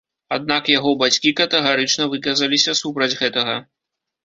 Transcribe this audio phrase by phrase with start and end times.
[0.35, 3.55] Аднак яго бацькі катэгарычна выказаліся супраць гэтага.